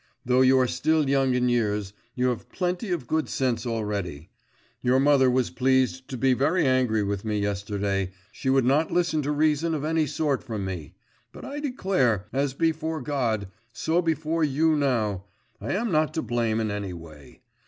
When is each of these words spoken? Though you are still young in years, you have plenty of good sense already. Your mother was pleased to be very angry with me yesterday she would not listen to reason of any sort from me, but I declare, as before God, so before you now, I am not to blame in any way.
Though 0.25 0.41
you 0.41 0.57
are 0.57 0.65
still 0.67 1.07
young 1.07 1.35
in 1.35 1.47
years, 1.47 1.93
you 2.15 2.29
have 2.29 2.49
plenty 2.49 2.89
of 2.89 3.05
good 3.05 3.29
sense 3.29 3.67
already. 3.67 4.31
Your 4.81 4.99
mother 4.99 5.29
was 5.29 5.51
pleased 5.51 6.07
to 6.07 6.17
be 6.17 6.33
very 6.33 6.65
angry 6.65 7.03
with 7.03 7.23
me 7.23 7.37
yesterday 7.37 8.09
she 8.31 8.49
would 8.49 8.65
not 8.65 8.89
listen 8.91 9.21
to 9.21 9.29
reason 9.31 9.75
of 9.75 9.85
any 9.85 10.07
sort 10.07 10.41
from 10.43 10.65
me, 10.65 10.95
but 11.31 11.45
I 11.45 11.59
declare, 11.59 12.25
as 12.33 12.55
before 12.55 12.99
God, 12.99 13.47
so 13.73 14.01
before 14.01 14.43
you 14.43 14.75
now, 14.75 15.25
I 15.61 15.73
am 15.73 15.91
not 15.91 16.15
to 16.15 16.23
blame 16.23 16.59
in 16.59 16.71
any 16.71 16.93
way. 16.93 17.43